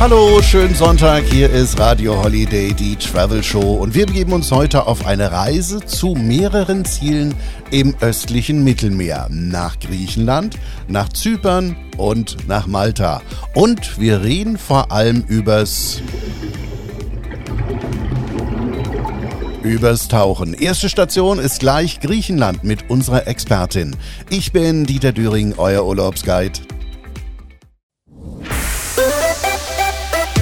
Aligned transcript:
Hallo, 0.00 0.40
schönen 0.40 0.74
Sonntag. 0.74 1.24
Hier 1.24 1.50
ist 1.50 1.78
Radio 1.78 2.24
Holiday, 2.24 2.72
die 2.72 2.96
Travel 2.96 3.44
Show. 3.44 3.74
Und 3.74 3.94
wir 3.94 4.06
begeben 4.06 4.32
uns 4.32 4.50
heute 4.50 4.86
auf 4.86 5.04
eine 5.04 5.30
Reise 5.30 5.80
zu 5.84 6.14
mehreren 6.14 6.86
Zielen 6.86 7.34
im 7.70 7.94
östlichen 8.00 8.64
Mittelmeer. 8.64 9.26
Nach 9.28 9.78
Griechenland, 9.78 10.56
nach 10.88 11.10
Zypern 11.10 11.76
und 11.98 12.48
nach 12.48 12.66
Malta. 12.66 13.20
Und 13.52 14.00
wir 14.00 14.22
reden 14.22 14.56
vor 14.56 14.90
allem 14.90 15.22
übers 15.28 16.00
Übers 19.62 20.08
Tauchen. 20.08 20.54
Erste 20.54 20.88
Station 20.88 21.38
ist 21.38 21.60
gleich 21.60 22.00
Griechenland 22.00 22.64
mit 22.64 22.88
unserer 22.88 23.26
Expertin. 23.26 23.94
Ich 24.30 24.50
bin 24.52 24.86
Dieter 24.86 25.12
Düring, 25.12 25.56
euer 25.58 25.84
Urlaubsguide. 25.84 26.58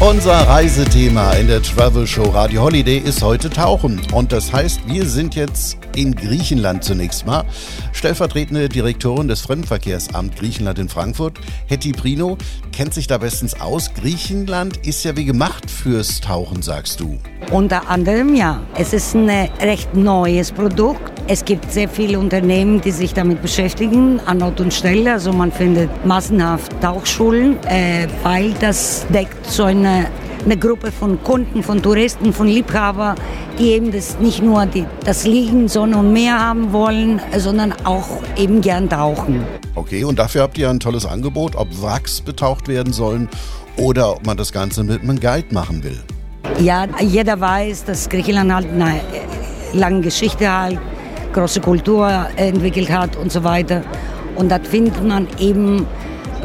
Unser 0.01 0.47
Reisethema 0.47 1.33
in 1.33 1.49
der 1.49 1.61
Travel 1.61 2.07
Show 2.07 2.23
Radio 2.23 2.63
Holiday 2.63 2.99
ist 2.99 3.21
heute 3.21 3.51
Tauchen. 3.51 4.01
Und 4.13 4.31
das 4.31 4.53
heißt, 4.53 4.83
wir 4.87 5.05
sind 5.05 5.35
jetzt 5.35 5.77
in 5.97 6.15
Griechenland 6.15 6.85
zunächst 6.85 7.27
mal. 7.27 7.45
Stellvertretende 7.93 8.69
Direktorin 8.69 9.27
des 9.27 9.41
Fremdenverkehrsamt 9.41 10.37
Griechenland 10.37 10.79
in 10.79 10.89
Frankfurt, 10.89 11.41
Hetty 11.67 11.91
Prino, 11.91 12.39
kennt 12.71 12.95
sich 12.95 13.09
da 13.09 13.19
bestens 13.19 13.61
aus. 13.61 13.93
Griechenland 13.93 14.87
ist 14.87 15.05
ja 15.05 15.17
wie 15.17 15.25
gemacht 15.25 15.69
fürs 15.69 16.21
Tauchen, 16.21 16.63
sagst 16.63 17.01
du. 17.01 17.19
Unter 17.51 17.91
anderem 17.91 18.37
ja. 18.37 18.61
Es 18.77 18.93
ist 18.93 19.17
ein 19.17 19.29
recht 19.61 19.97
neues 19.97 20.53
Produkt. 20.53 21.13
Es 21.27 21.45
gibt 21.45 21.71
sehr 21.73 21.89
viele 21.89 22.19
Unternehmen, 22.19 22.81
die 22.81 22.91
sich 22.93 23.13
damit 23.13 23.43
beschäftigen, 23.43 24.21
an 24.27 24.41
Ort 24.43 24.61
und 24.61 24.73
Stelle. 24.73 25.13
Also 25.13 25.33
man 25.33 25.51
findet 25.51 25.91
massenhaft 26.07 26.73
Tauchschulen, 26.81 27.59
äh, 27.67 28.07
weil 28.23 28.53
das 28.61 29.07
deckt 29.13 29.45
so 29.47 29.65
eine, 29.65 29.88
eine 30.45 30.57
Gruppe 30.57 30.93
von 30.93 31.23
Kunden, 31.23 31.63
von 31.63 31.83
Touristen, 31.83 32.33
von 32.33 32.47
Liebhabern, 32.47 33.17
die 33.59 33.71
eben 33.73 33.91
das 33.91 34.19
nicht 34.19 34.43
nur 34.43 34.67
die, 34.67 34.87
das 35.05 35.27
Liegen, 35.27 35.69
Sonne 35.69 35.99
und 35.99 36.13
Meer 36.13 36.39
haben 36.39 36.73
wollen, 36.73 37.21
sondern 37.37 37.73
auch 37.85 38.09
eben 38.37 38.61
gern 38.61 38.89
tauchen. 38.89 39.45
Okay, 39.75 40.05
und 40.05 40.19
dafür 40.19 40.43
habt 40.43 40.59
ihr 40.59 40.71
ein 40.71 40.81
tolles 40.81 41.07
Angebot, 41.07 41.57
ob 41.57 41.69
Wracks 41.83 42.21
betaucht 42.21 42.69
werden 42.69 42.93
sollen 42.93 43.29
oder 43.77 44.13
ob 44.17 44.27
man 44.27 44.37
das 44.37 44.53
Ganze 44.53 44.85
mit 44.85 45.03
einem 45.03 45.21
Guide 45.21 45.53
machen 45.53 45.83
will. 45.83 46.01
Ja, 46.61 46.87
jeder 47.01 47.41
weiß, 47.41 47.85
dass 47.85 48.09
Griechenland 48.09 48.53
halt 48.53 48.69
eine 48.71 49.01
lange 49.73 50.01
Geschichte 50.01 50.51
hat 50.51 50.79
große 51.33 51.61
Kultur 51.61 52.27
entwickelt 52.37 52.91
hat 52.91 53.17
und 53.17 53.31
so 53.31 53.45
weiter. 53.45 53.83
Und 54.39 54.51
da 54.51 54.59
findet 54.61 55.05
man 55.05 55.27
eben 55.39 55.85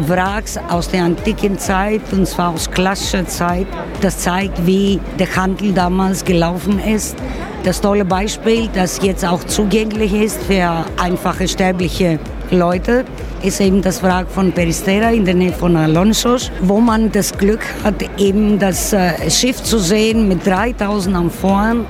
Wracks 0.08 0.58
aus 0.70 0.90
der 0.90 1.04
antiken 1.04 1.60
Zeit, 1.60 2.02
und 2.12 2.28
zwar 2.28 2.54
aus 2.54 2.70
klassischer 2.70 3.28
Zeit. 3.28 3.68
Das 4.02 4.18
zeigt, 4.20 4.66
wie 4.66 5.00
der 5.20 5.34
Handel 5.36 5.72
damals 5.72 6.26
gelaufen 6.26 6.80
ist. 6.80 7.16
Das 7.64 7.80
tolle 7.80 8.04
Beispiel, 8.04 8.68
das 8.74 9.00
jetzt 9.02 9.24
auch 9.24 9.44
zugänglich 9.46 10.14
ist 10.14 10.42
für 10.44 10.86
einfache 11.02 11.48
sterbliche 11.48 12.20
Leute, 12.52 13.06
ist 13.44 13.62
eben 13.62 13.82
das 13.82 14.02
Wrack 14.04 14.28
von 14.30 14.52
Peristera 14.52 15.12
in 15.12 15.26
der 15.26 15.36
Nähe 15.36 15.54
von 15.54 15.78
Alonsos, 15.78 16.52
wo 16.62 16.80
man 16.80 17.12
das 17.12 17.38
Glück 17.38 17.62
hat, 17.84 17.96
eben 18.18 18.60
das 18.60 18.94
äh, 18.94 19.30
Schiff 19.30 19.62
zu 19.64 19.78
sehen 19.78 20.28
mit 20.28 20.46
3000 20.46 21.16
Amphoren, 21.16 21.86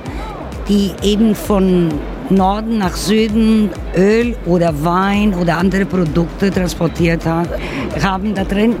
die 0.68 0.92
eben 1.02 1.34
von 1.34 1.88
Norden 2.30 2.78
nach 2.78 2.96
Süden 2.96 3.70
Öl 3.96 4.34
oder 4.46 4.72
Wein 4.84 5.34
oder 5.34 5.58
andere 5.58 5.84
Produkte 5.84 6.50
transportiert 6.50 7.22
haben 7.26 8.34
da 8.34 8.44
drin. 8.44 8.76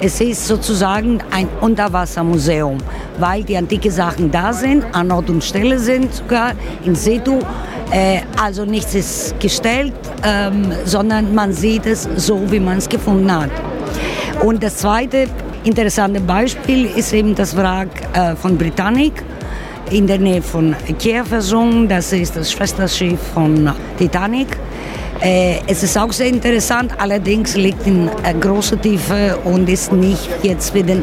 Es 0.00 0.20
ist 0.20 0.46
sozusagen 0.46 1.20
ein 1.30 1.48
Unterwassermuseum, 1.60 2.78
weil 3.18 3.44
die 3.44 3.56
antike 3.56 3.90
Sachen 3.90 4.30
da 4.30 4.52
sind, 4.52 4.84
an 4.92 5.10
Ort 5.10 5.30
und 5.30 5.42
Stelle 5.42 5.78
sind, 5.78 6.12
sogar 6.14 6.52
in 6.84 6.94
situ. 6.94 7.40
Äh, 7.90 8.20
also 8.40 8.64
nichts 8.64 8.94
ist 8.94 9.40
gestellt, 9.40 9.94
ähm, 10.24 10.72
sondern 10.84 11.34
man 11.34 11.52
sieht 11.52 11.86
es 11.86 12.08
so, 12.16 12.40
wie 12.50 12.60
man 12.60 12.78
es 12.78 12.88
gefunden 12.88 13.32
hat. 13.32 13.50
Und 14.42 14.62
das 14.62 14.76
zweite 14.78 15.26
interessante 15.64 16.20
Beispiel 16.20 16.84
ist 16.84 17.12
eben 17.12 17.34
das 17.34 17.56
Wrack 17.56 17.88
äh, 18.12 18.36
von 18.36 18.56
Britannic 18.56 19.24
in 19.90 20.06
der 20.06 20.18
Nähe 20.18 20.42
von 20.42 20.74
Kiew 20.98 21.24
versunken. 21.24 21.88
Das 21.88 22.12
ist 22.12 22.36
das 22.36 22.52
Schwesterschiff 22.52 23.20
von 23.34 23.72
Titanic. 23.98 24.56
Äh, 25.20 25.56
es 25.66 25.82
ist 25.82 25.98
auch 25.98 26.12
sehr 26.12 26.28
interessant, 26.28 26.92
allerdings 26.98 27.56
liegt 27.56 27.86
in 27.86 28.08
äh, 28.22 28.34
großer 28.34 28.80
Tiefe 28.80 29.36
und 29.44 29.68
ist 29.68 29.92
nicht 29.92 30.28
jetzt 30.42 30.70
für 30.70 30.82
den 30.84 31.02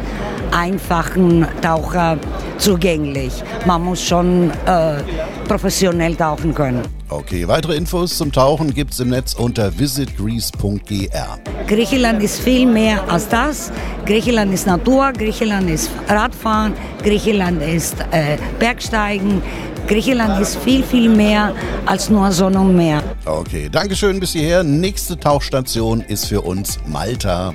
einfachen 0.52 1.46
Taucher 1.62 2.18
zugänglich. 2.58 3.34
Man 3.66 3.84
muss 3.84 4.02
schon 4.02 4.52
äh, 4.66 5.02
professionell 5.48 6.16
tauchen 6.16 6.54
können. 6.54 6.95
Okay, 7.10 7.48
weitere 7.48 7.76
Infos 7.76 8.18
zum 8.18 8.32
Tauchen 8.32 8.74
gibt 8.74 8.94
es 8.94 9.00
im 9.00 9.10
Netz 9.10 9.34
unter 9.34 9.78
visitgreece.gr. 9.78 11.40
Griechenland 11.68 12.24
ist 12.24 12.40
viel 12.40 12.66
mehr 12.66 13.08
als 13.10 13.30
das. 13.30 13.72
Griechenland 14.06 14.54
ist 14.54 14.66
Natur, 14.66 15.14
Griechenland 15.14 15.70
ist 15.70 15.92
Radfahren, 16.08 16.74
Griechenland 17.04 17.62
ist 17.62 17.96
äh, 18.12 18.38
Bergsteigen. 18.58 19.42
Griechenland 19.88 20.42
ist 20.42 20.58
viel, 20.58 20.84
viel 20.84 21.10
mehr 21.10 21.54
als 21.86 22.10
nur 22.10 22.32
Sonne 22.32 22.60
und 22.60 22.76
Meer. 22.76 23.04
Okay, 23.26 23.70
Dankeschön 23.72 24.20
bis 24.20 24.32
hierher. 24.32 24.64
Nächste 24.64 25.16
Tauchstation 25.20 26.02
ist 26.02 26.26
für 26.26 26.42
uns 26.42 26.80
Malta. 26.88 27.54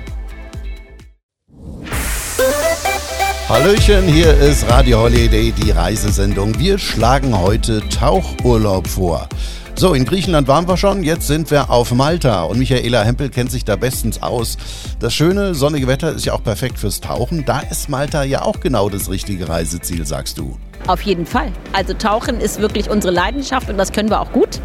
Hallöchen, 3.51 4.07
hier 4.07 4.33
ist 4.37 4.65
Radio 4.69 5.01
Holiday, 5.01 5.51
die 5.51 5.71
Reisesendung. 5.71 6.57
Wir 6.57 6.77
schlagen 6.77 7.37
heute 7.37 7.81
Tauchurlaub 7.89 8.87
vor. 8.87 9.27
So, 9.75 9.93
in 9.93 10.05
Griechenland 10.05 10.47
waren 10.47 10.69
wir 10.69 10.77
schon, 10.77 11.03
jetzt 11.03 11.27
sind 11.27 11.51
wir 11.51 11.69
auf 11.69 11.91
Malta 11.91 12.43
und 12.43 12.59
Michaela 12.59 13.03
Hempel 13.03 13.29
kennt 13.29 13.51
sich 13.51 13.65
da 13.65 13.75
bestens 13.75 14.23
aus. 14.23 14.57
Das 15.01 15.13
schöne 15.13 15.53
sonnige 15.53 15.87
Wetter 15.87 16.13
ist 16.13 16.23
ja 16.23 16.31
auch 16.31 16.41
perfekt 16.41 16.79
fürs 16.79 17.01
Tauchen. 17.01 17.43
Da 17.43 17.59
ist 17.59 17.89
Malta 17.89 18.23
ja 18.23 18.43
auch 18.43 18.61
genau 18.61 18.87
das 18.87 19.09
richtige 19.09 19.49
Reiseziel, 19.49 20.05
sagst 20.05 20.37
du. 20.37 20.57
Auf 20.87 21.01
jeden 21.01 21.25
Fall. 21.25 21.51
Also 21.73 21.93
Tauchen 21.93 22.39
ist 22.39 22.61
wirklich 22.61 22.89
unsere 22.89 23.13
Leidenschaft 23.13 23.69
und 23.69 23.77
das 23.77 23.91
können 23.91 24.09
wir 24.09 24.21
auch 24.21 24.31
gut. 24.31 24.61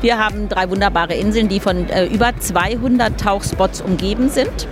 Wir 0.00 0.18
haben 0.18 0.48
drei 0.48 0.68
wunderbare 0.68 1.14
Inseln, 1.14 1.48
die 1.48 1.60
von 1.60 1.88
äh, 1.88 2.06
über 2.06 2.32
200 2.36 3.16
Tauchspots 3.16 3.80
umgeben 3.80 4.28
sind. 4.28 4.66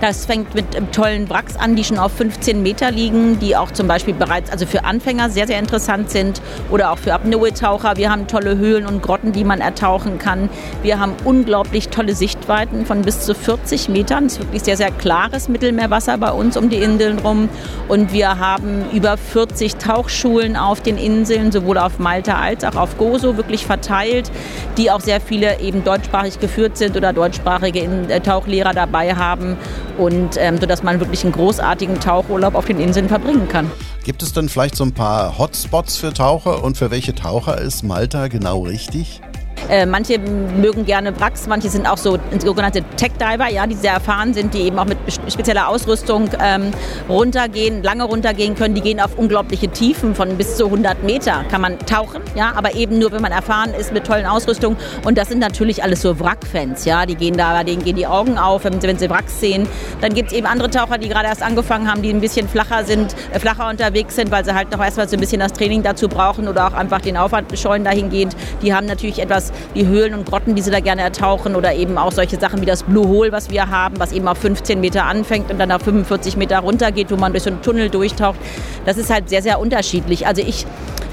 Das 0.00 0.26
fängt 0.26 0.54
mit 0.54 0.66
tollen 0.92 1.28
Wracks 1.28 1.56
an, 1.56 1.74
die 1.74 1.82
schon 1.82 1.98
auf 1.98 2.12
15 2.12 2.62
Meter 2.62 2.92
liegen, 2.92 3.40
die 3.40 3.56
auch 3.56 3.72
zum 3.72 3.88
Beispiel 3.88 4.14
bereits 4.14 4.50
also 4.50 4.64
für 4.64 4.84
Anfänger 4.84 5.28
sehr, 5.28 5.48
sehr 5.48 5.58
interessant 5.58 6.10
sind 6.10 6.40
oder 6.70 6.92
auch 6.92 6.98
für 6.98 7.12
Apnoe-Taucher. 7.14 7.96
Wir 7.96 8.10
haben 8.10 8.28
tolle 8.28 8.56
Höhlen 8.58 8.86
und 8.86 9.02
Grotten, 9.02 9.32
die 9.32 9.42
man 9.42 9.60
ertauchen 9.60 10.18
kann. 10.18 10.48
Wir 10.82 11.00
haben 11.00 11.14
unglaublich 11.24 11.88
tolle 11.88 12.14
Sichtweiten 12.14 12.86
von 12.86 13.02
bis 13.02 13.22
zu 13.22 13.34
40 13.34 13.88
Metern. 13.88 14.26
Es 14.26 14.34
ist 14.34 14.40
wirklich 14.40 14.62
sehr, 14.62 14.76
sehr 14.76 14.92
klares 14.92 15.48
Mittelmeerwasser 15.48 16.16
bei 16.18 16.30
uns 16.30 16.56
um 16.56 16.70
die 16.70 16.76
Inseln 16.76 17.18
rum. 17.18 17.48
Und 17.88 18.12
wir 18.12 18.38
haben 18.38 18.84
über 18.92 19.16
40 19.16 19.77
Tauchschulen 19.78 20.56
auf 20.56 20.80
den 20.80 20.98
Inseln, 20.98 21.52
sowohl 21.52 21.78
auf 21.78 21.98
Malta 21.98 22.38
als 22.38 22.64
auch 22.64 22.76
auf 22.76 22.98
Gozo, 22.98 23.36
wirklich 23.36 23.66
verteilt, 23.66 24.30
die 24.76 24.90
auch 24.90 25.00
sehr 25.00 25.20
viele 25.20 25.60
eben 25.60 25.84
deutschsprachig 25.84 26.40
geführt 26.40 26.76
sind 26.76 26.96
oder 26.96 27.12
deutschsprachige 27.12 27.80
äh, 28.08 28.20
Tauchlehrer 28.20 28.74
dabei 28.74 29.14
haben 29.14 29.56
und 29.96 30.36
ähm, 30.38 30.58
sodass 30.58 30.82
man 30.82 31.00
wirklich 31.00 31.24
einen 31.24 31.32
großartigen 31.32 32.00
Tauchurlaub 32.00 32.54
auf 32.54 32.66
den 32.66 32.80
Inseln 32.80 33.08
verbringen 33.08 33.48
kann. 33.48 33.70
Gibt 34.04 34.22
es 34.22 34.32
denn 34.32 34.48
vielleicht 34.48 34.76
so 34.76 34.84
ein 34.84 34.92
paar 34.92 35.38
Hotspots 35.38 35.96
für 35.96 36.12
Taucher 36.12 36.62
und 36.64 36.78
für 36.78 36.90
welche 36.90 37.14
Taucher 37.14 37.58
ist 37.58 37.82
Malta 37.82 38.28
genau 38.28 38.62
richtig? 38.62 39.20
Äh, 39.68 39.84
manche 39.84 40.18
mögen 40.18 40.86
gerne 40.86 41.18
Wracks, 41.20 41.46
manche 41.46 41.68
sind 41.68 41.86
auch 41.86 41.98
so 41.98 42.18
sogenannte 42.38 42.82
Tech-Diver, 42.96 43.50
ja, 43.50 43.66
die 43.66 43.74
sehr 43.74 43.92
erfahren 43.92 44.32
sind, 44.32 44.54
die 44.54 44.62
eben 44.62 44.78
auch 44.78 44.86
mit 44.86 44.96
spezieller 45.28 45.68
Ausrüstung 45.68 46.30
ähm, 46.42 46.70
runtergehen, 47.08 47.82
lange 47.82 48.04
runtergehen 48.04 48.54
können. 48.54 48.74
Die 48.74 48.80
gehen 48.80 48.98
auf 49.00 49.18
unglaubliche 49.18 49.68
Tiefen 49.68 50.14
von 50.14 50.36
bis 50.36 50.56
zu 50.56 50.66
100 50.66 51.04
Meter. 51.04 51.44
Kann 51.50 51.60
man 51.60 51.78
tauchen, 51.80 52.22
ja, 52.34 52.52
aber 52.56 52.74
eben 52.74 52.98
nur, 52.98 53.12
wenn 53.12 53.20
man 53.20 53.32
erfahren 53.32 53.74
ist 53.74 53.92
mit 53.92 54.06
tollen 54.06 54.24
Ausrüstung. 54.24 54.76
Und 55.04 55.18
das 55.18 55.28
sind 55.28 55.38
natürlich 55.38 55.82
alles 55.82 56.00
so 56.00 56.18
Wrack-Fans, 56.18 56.86
ja, 56.86 57.04
die 57.04 57.14
gehen 57.14 57.36
da, 57.36 57.62
denen 57.62 57.84
gehen 57.84 57.96
die 57.96 58.06
Augen 58.06 58.38
auf, 58.38 58.64
wenn, 58.64 58.82
wenn 58.82 58.98
sie 58.98 59.10
Wracks 59.10 59.38
sehen. 59.38 59.68
Dann 60.00 60.14
gibt 60.14 60.32
es 60.32 60.36
eben 60.36 60.46
andere 60.46 60.70
Taucher, 60.70 60.96
die 60.96 61.08
gerade 61.08 61.26
erst 61.28 61.42
angefangen 61.42 61.90
haben, 61.90 62.00
die 62.00 62.10
ein 62.10 62.20
bisschen 62.20 62.48
flacher 62.48 62.84
sind, 62.84 63.14
äh, 63.32 63.38
flacher 63.38 63.68
unterwegs 63.68 64.16
sind, 64.16 64.30
weil 64.30 64.44
sie 64.44 64.54
halt 64.54 64.70
noch 64.70 64.82
erstmal 64.82 65.08
so 65.08 65.16
ein 65.16 65.20
bisschen 65.20 65.40
das 65.40 65.52
Training 65.52 65.82
dazu 65.82 66.08
brauchen 66.08 66.48
oder 66.48 66.68
auch 66.68 66.72
einfach 66.72 67.02
den 67.02 67.18
Aufwand 67.18 67.56
scheuen 67.58 67.84
dahingehend. 67.84 68.34
Die 68.62 68.72
haben 68.74 68.86
natürlich 68.86 69.18
etwas 69.18 69.52
die 69.74 69.86
Höhlen 69.86 70.14
und 70.14 70.26
Grotten, 70.26 70.54
die 70.54 70.62
sie 70.62 70.70
da 70.70 70.80
gerne 70.80 71.02
ertauchen 71.02 71.56
oder 71.56 71.74
eben 71.74 71.98
auch 71.98 72.12
solche 72.12 72.38
Sachen 72.38 72.60
wie 72.60 72.66
das 72.66 72.82
Blue 72.82 73.06
Hole, 73.06 73.32
was 73.32 73.50
wir 73.50 73.68
haben, 73.68 73.98
was 73.98 74.12
eben 74.12 74.28
auf 74.28 74.38
15 74.38 74.80
Meter 74.80 75.04
anfängt 75.04 75.50
und 75.50 75.58
dann 75.58 75.72
auf 75.72 75.82
45 75.82 76.36
Meter 76.36 76.58
runtergeht, 76.60 77.10
wo 77.10 77.16
man 77.16 77.32
durch 77.32 77.44
so 77.44 77.50
einen 77.50 77.62
Tunnel 77.62 77.88
durchtaucht. 77.90 78.38
Das 78.84 78.96
ist 78.96 79.10
halt 79.10 79.28
sehr, 79.28 79.42
sehr 79.42 79.60
unterschiedlich. 79.60 80.26
Also 80.26 80.42
ich 80.42 80.66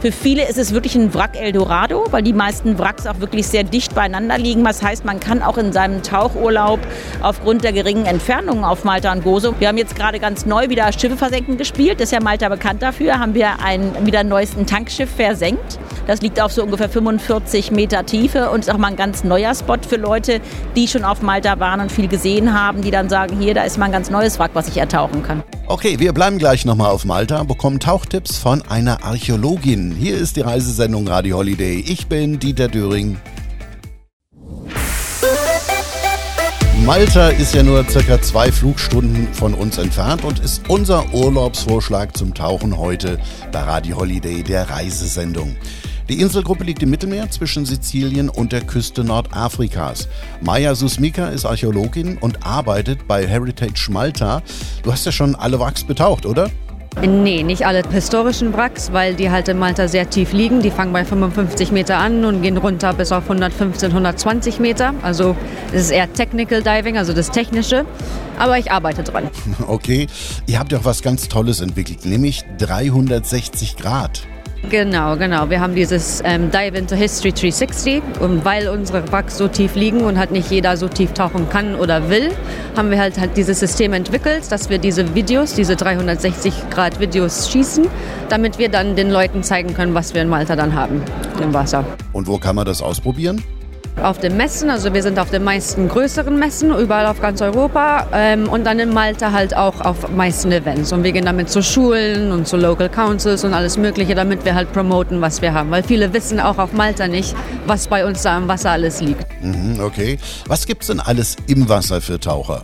für 0.05 0.11
viele 0.11 0.47
ist 0.47 0.59
es 0.59 0.71
wirklich 0.71 0.93
ein 0.93 1.15
Wrack 1.15 1.35
Eldorado, 1.35 2.05
weil 2.11 2.21
die 2.21 2.31
meisten 2.31 2.77
Wracks 2.77 3.07
auch 3.07 3.21
wirklich 3.21 3.47
sehr 3.47 3.63
dicht 3.63 3.95
beieinander 3.95 4.37
liegen. 4.37 4.63
Was 4.63 4.83
heißt, 4.83 5.03
man 5.03 5.19
kann 5.19 5.41
auch 5.41 5.57
in 5.57 5.73
seinem 5.73 6.03
Tauchurlaub 6.03 6.79
aufgrund 7.23 7.63
der 7.63 7.73
geringen 7.73 8.05
Entfernungen 8.05 8.63
auf 8.63 8.83
Malta 8.83 9.11
und 9.11 9.23
Gozo. 9.23 9.55
Wir 9.57 9.67
haben 9.67 9.79
jetzt 9.79 9.95
gerade 9.95 10.19
ganz 10.19 10.45
neu 10.45 10.69
wieder 10.69 10.93
Schiffe 10.93 11.17
versenken 11.17 11.57
gespielt. 11.57 11.99
Das 11.99 12.09
ist 12.09 12.11
ja 12.11 12.19
Malta 12.19 12.49
bekannt 12.49 12.83
dafür. 12.83 13.17
Haben 13.17 13.33
wir 13.33 13.63
ein 13.63 14.05
wieder 14.05 14.23
neuesten 14.23 14.67
Tankschiff 14.67 15.09
versenkt. 15.09 15.79
Das 16.05 16.21
liegt 16.21 16.39
auf 16.39 16.51
so 16.51 16.61
ungefähr 16.61 16.87
45 16.87 17.71
Meter 17.71 18.05
Tiefe 18.05 18.51
und 18.51 18.59
ist 18.59 18.69
auch 18.69 18.77
mal 18.77 18.89
ein 18.89 18.95
ganz 18.95 19.23
neuer 19.23 19.55
Spot 19.55 19.77
für 19.89 19.95
Leute, 19.95 20.39
die 20.75 20.87
schon 20.87 21.03
auf 21.03 21.23
Malta 21.23 21.59
waren 21.59 21.81
und 21.81 21.91
viel 21.91 22.07
gesehen 22.07 22.53
haben, 22.53 22.83
die 22.83 22.91
dann 22.91 23.09
sagen, 23.09 23.39
hier, 23.39 23.55
da 23.55 23.63
ist 23.63 23.79
mal 23.79 23.85
ein 23.85 23.91
ganz 23.91 24.11
neues 24.11 24.37
Wrack, 24.37 24.51
was 24.53 24.67
ich 24.67 24.77
ertauchen 24.77 25.23
kann. 25.23 25.41
Okay, 25.67 25.97
wir 25.97 26.13
bleiben 26.13 26.37
gleich 26.37 26.63
nochmal 26.63 26.91
auf 26.91 27.05
Malta, 27.05 27.41
bekommen 27.43 27.79
Tauchtipps 27.79 28.37
von 28.37 28.61
einer 28.69 29.03
Archäologin. 29.03 29.94
Hier 29.97 30.17
ist 30.17 30.35
die 30.35 30.41
Reisesendung 30.41 31.07
Radio 31.07 31.37
Holiday. 31.37 31.79
Ich 31.79 32.07
bin 32.07 32.37
Dieter 32.37 32.67
Döring. 32.67 33.17
Malta 36.85 37.29
ist 37.29 37.55
ja 37.55 37.63
nur 37.63 37.87
circa 37.89 38.21
zwei 38.21 38.51
Flugstunden 38.51 39.33
von 39.33 39.53
uns 39.53 39.77
entfernt 39.77 40.25
und 40.25 40.39
ist 40.39 40.69
unser 40.69 41.13
Urlaubsvorschlag 41.13 42.15
zum 42.15 42.33
Tauchen 42.33 42.77
heute 42.77 43.19
bei 43.53 43.61
Radio 43.61 43.97
Holiday, 43.97 44.43
der 44.43 44.69
Reisesendung. 44.69 45.55
Die 46.09 46.19
Inselgruppe 46.19 46.65
liegt 46.65 46.83
im 46.83 46.89
Mittelmeer 46.89 47.31
zwischen 47.31 47.65
Sizilien 47.65 48.29
und 48.29 48.51
der 48.51 48.61
Küste 48.61 49.03
Nordafrikas. 49.03 50.09
Maya 50.41 50.75
Susmika 50.75 51.29
ist 51.29 51.45
Archäologin 51.45 52.17
und 52.17 52.45
arbeitet 52.45 53.07
bei 53.07 53.25
Heritage 53.25 53.89
Malta. 53.89 54.43
Du 54.83 54.91
hast 54.91 55.05
ja 55.05 55.11
schon 55.11 55.35
alle 55.35 55.59
Wracks 55.59 55.83
betaucht, 55.85 56.25
oder? 56.25 56.51
Nee, 57.01 57.43
nicht 57.43 57.65
alle 57.67 57.83
historischen 57.89 58.53
Wracks, 58.53 58.91
weil 58.93 59.15
die 59.15 59.29
halt 59.29 59.47
in 59.47 59.59
Malta 59.59 59.87
sehr 59.87 60.09
tief 60.09 60.31
liegen. 60.33 60.61
Die 60.61 60.71
fangen 60.71 60.93
bei 60.93 61.03
55 61.03 61.71
Meter 61.71 61.97
an 61.97 62.25
und 62.25 62.41
gehen 62.41 62.57
runter 62.57 62.93
bis 62.93 63.11
auf 63.11 63.23
115, 63.23 63.89
120 63.91 64.59
Meter. 64.59 64.93
Also 65.01 65.35
das 65.71 65.83
ist 65.83 65.91
eher 65.91 66.11
Technical 66.11 66.63
Diving, 66.63 66.97
also 66.97 67.13
das 67.13 67.31
Technische. 67.31 67.85
Aber 68.39 68.57
ich 68.57 68.71
arbeite 68.71 69.03
dran. 69.03 69.29
Okay, 69.67 70.07
ihr 70.47 70.59
habt 70.59 70.71
ja 70.71 70.79
auch 70.79 70.85
was 70.85 71.01
ganz 71.01 71.27
Tolles 71.27 71.59
entwickelt, 71.59 72.05
nämlich 72.05 72.43
360 72.59 73.77
Grad. 73.77 74.27
Genau, 74.69 75.15
genau. 75.15 75.49
Wir 75.49 75.59
haben 75.59 75.75
dieses 75.75 76.21
ähm, 76.25 76.49
Dive 76.49 76.77
into 76.77 76.95
History 76.95 77.31
360 77.31 78.01
und 78.19 78.43
weil 78.45 78.67
unsere 78.67 79.11
Wracks 79.11 79.37
so 79.37 79.47
tief 79.47 79.75
liegen 79.75 80.01
und 80.01 80.17
halt 80.17 80.31
nicht 80.31 80.49
jeder 80.49 80.75
so 80.77 80.87
tief 80.87 81.13
tauchen 81.13 81.49
kann 81.49 81.75
oder 81.75 82.09
will, 82.09 82.31
haben 82.75 82.89
wir 82.89 82.99
halt, 82.99 83.19
halt 83.19 83.37
dieses 83.37 83.59
System 83.59 83.93
entwickelt, 83.93 84.51
dass 84.51 84.69
wir 84.69 84.77
diese 84.77 85.13
Videos, 85.13 85.53
diese 85.53 85.75
360 85.75 86.69
Grad 86.69 86.99
Videos 86.99 87.49
schießen, 87.51 87.87
damit 88.29 88.57
wir 88.57 88.69
dann 88.69 88.95
den 88.95 89.11
Leuten 89.11 89.43
zeigen 89.43 89.73
können, 89.73 89.93
was 89.93 90.13
wir 90.13 90.21
in 90.21 90.29
Malta 90.29 90.55
dann 90.55 90.73
haben 90.73 91.01
im 91.41 91.53
Wasser. 91.53 91.85
Und 92.11 92.27
wo 92.27 92.37
kann 92.37 92.55
man 92.55 92.65
das 92.65 92.81
ausprobieren? 92.81 93.43
Auf 94.01 94.19
den 94.19 94.37
Messen. 94.37 94.69
Also 94.69 94.93
wir 94.93 95.01
sind 95.01 95.19
auf 95.19 95.29
den 95.29 95.43
meisten 95.43 95.87
größeren 95.87 96.37
Messen, 96.37 96.71
überall 96.71 97.05
auf 97.05 97.21
ganz 97.21 97.41
Europa. 97.41 98.07
Ähm, 98.13 98.47
und 98.49 98.65
dann 98.65 98.79
in 98.79 98.93
Malta 98.93 99.31
halt 99.31 99.55
auch 99.55 99.81
auf 99.81 100.09
meisten 100.11 100.51
Events. 100.51 100.91
Und 100.91 101.03
wir 101.03 101.11
gehen 101.11 101.25
damit 101.25 101.49
zu 101.49 101.61
Schulen 101.61 102.31
und 102.31 102.47
zu 102.47 102.57
Local 102.57 102.89
Councils 102.89 103.43
und 103.43 103.53
alles 103.53 103.77
Mögliche, 103.77 104.15
damit 104.15 104.45
wir 104.45 104.55
halt 104.55 104.71
promoten, 104.73 105.21
was 105.21 105.41
wir 105.41 105.53
haben. 105.53 105.71
Weil 105.71 105.83
viele 105.83 106.13
wissen 106.13 106.39
auch 106.39 106.57
auf 106.57 106.73
Malta 106.73 107.07
nicht, 107.07 107.35
was 107.65 107.87
bei 107.87 108.05
uns 108.05 108.21
da 108.21 108.37
im 108.37 108.47
Wasser 108.47 108.71
alles 108.71 109.01
liegt. 109.01 109.25
Mhm, 109.41 109.79
okay. 109.79 110.17
Was 110.47 110.65
gibt 110.65 110.81
es 110.81 110.87
denn 110.87 110.99
alles 110.99 111.35
im 111.47 111.67
Wasser 111.69 112.01
für 112.01 112.19
Taucher? 112.19 112.63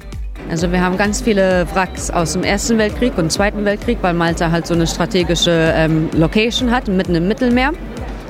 Also 0.50 0.72
wir 0.72 0.82
haben 0.82 0.98
ganz 0.98 1.22
viele 1.22 1.66
Wracks 1.74 2.10
aus 2.10 2.34
dem 2.34 2.44
Ersten 2.44 2.78
Weltkrieg 2.78 3.18
und 3.18 3.32
Zweiten 3.32 3.64
Weltkrieg, 3.64 4.00
weil 4.02 4.14
Malta 4.14 4.52
halt 4.52 4.68
so 4.68 4.74
eine 4.74 4.86
strategische 4.86 5.74
ähm, 5.76 6.10
Location 6.14 6.72
hat, 6.72 6.88
mitten 6.88 7.16
im 7.16 7.28
Mittelmeer. 7.28 7.72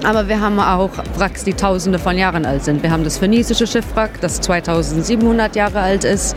Aber 0.03 0.27
wir 0.27 0.41
haben 0.41 0.59
auch 0.59 0.89
Wracks, 1.17 1.43
die 1.43 1.53
tausende 1.53 1.99
von 1.99 2.17
Jahren 2.17 2.45
alt 2.45 2.63
sind. 2.63 2.81
Wir 2.81 2.91
haben 2.91 3.03
das 3.03 3.19
phönizische 3.19 3.67
Schiffwrack, 3.67 4.19
das 4.19 4.41
2700 4.41 5.55
Jahre 5.55 5.79
alt 5.79 6.03
ist, 6.03 6.35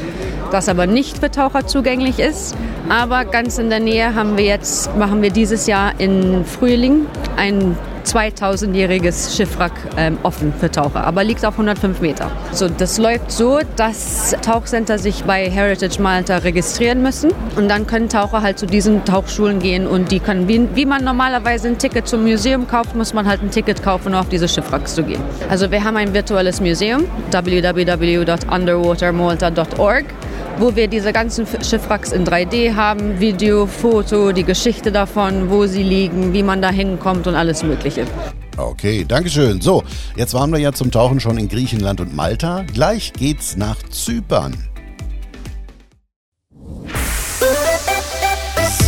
das 0.51 0.69
aber 0.69 0.87
nicht 0.87 1.19
für 1.19 1.31
Taucher 1.31 1.67
zugänglich 1.67 2.19
ist. 2.19 2.55
Aber 2.91 3.25
ganz 3.25 3.59
in 3.59 3.71
der 3.71 3.81
Nähe 3.81 4.15
haben 4.15 4.37
wir 4.37 4.45
jetzt, 4.45 4.95
machen 4.97 5.23
wir 5.23 5.31
dieses 5.31 5.67
Jahr 5.67 5.99
in 5.99 6.45
Frühling 6.45 7.07
ein 7.37 7.77
2000-jähriges 8.05 9.37
Schiffwrack 9.37 9.73
ähm, 9.97 10.19
offen 10.23 10.53
für 10.59 10.71
Taucher, 10.71 11.05
aber 11.05 11.25
liegt 11.25 11.45
auf 11.45 11.55
105 11.55 12.01
Meter. 12.01 12.31
So, 12.53 12.69
das 12.69 12.99
läuft 12.99 13.33
so, 13.33 13.59
dass 13.77 14.37
Tauchcenter 14.43 14.99
sich 14.99 15.25
bei 15.25 15.51
Heritage 15.51 16.01
Malta 16.01 16.39
registrieren 16.39 17.03
müssen 17.03 17.33
und 17.57 17.69
dann 17.69 17.87
können 17.87 18.09
Taucher 18.09 18.41
halt 18.43 18.59
zu 18.59 18.67
diesen 18.67 19.05
Tauchschulen 19.05 19.59
gehen 19.59 19.87
und 19.87 20.11
die 20.11 20.21
können, 20.21 20.49
wie, 20.49 20.67
wie 20.75 20.87
man 20.87 21.05
normalerweise 21.05 21.69
ein 21.69 21.79
Ticket 21.79 22.09
zum 22.09 22.23
Museum 22.23 22.67
kauft, 22.69 22.95
muss 22.95 23.13
man 23.15 23.27
halt 23.27 23.43
ein 23.43 23.51
Ticket 23.51 23.83
kaufen, 23.83 24.15
um 24.15 24.21
auf 24.21 24.29
diese 24.29 24.49
Schiffwracks 24.49 24.95
zu 24.95 25.03
gehen. 25.03 25.21
Also 25.49 25.71
wir 25.71 25.85
haben 25.85 25.97
ein 25.97 26.13
virtuelles 26.15 26.61
Museum, 26.61 27.05
www.underwatermalta.org 27.31 30.05
wo 30.59 30.77
wir 30.77 30.89
diese 30.89 31.13
ganzen 31.13 31.47
Schiffwracks 31.47 32.13
in 32.13 32.25
3D 32.27 32.75
haben, 32.75 33.21
Video, 33.21 33.67
Foto, 33.67 34.33
die 34.33 34.45
Geschichte 34.45 34.93
davon, 34.93 35.51
wo 35.51 35.67
sie 35.67 35.83
liegen, 35.83 36.33
wie 36.33 36.43
man 36.43 36.63
da 36.63 36.71
hinkommt 36.71 37.27
und 37.27 37.35
alles 37.35 37.63
Mögliche. 37.63 38.07
Okay, 38.57 39.05
Dankeschön. 39.07 39.61
So, 39.61 39.83
jetzt 40.17 40.35
waren 40.35 40.53
wir 40.53 40.61
ja 40.61 40.73
zum 40.73 40.91
Tauchen 40.91 41.19
schon 41.19 41.39
in 41.39 41.49
Griechenland 41.49 42.01
und 42.01 42.15
Malta. 42.15 42.65
Gleich 42.73 43.13
geht's 43.13 43.57
nach 43.57 43.83
Zypern. 43.91 44.55